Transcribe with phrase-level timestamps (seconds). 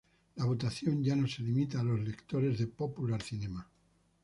[0.37, 3.69] La votación ya no se limita a los lectores de "Popular Cinema".